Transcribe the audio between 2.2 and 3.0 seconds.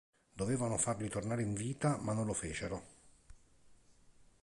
lo fecero.